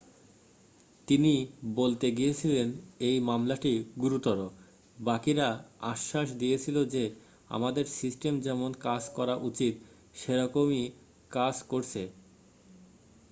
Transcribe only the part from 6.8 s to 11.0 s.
যে আমাদের সিস্টেম যেমন কাজ করা উচিত সেরকম ই